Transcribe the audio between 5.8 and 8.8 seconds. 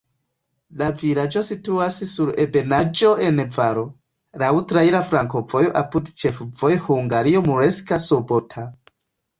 apud ĉefvojo Hungario-Murska Sobota.